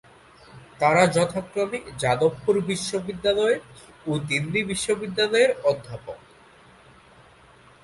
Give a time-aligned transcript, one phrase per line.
[0.79, 3.61] তারা যথাক্রমে যাদবপুর বিশ্ববিদ্যালয়ের
[4.05, 6.19] ও দিল্লি বিশ্ববিদ্যালয়ের অধ্যাপক।